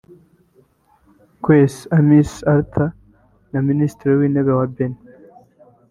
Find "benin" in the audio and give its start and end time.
4.75-4.99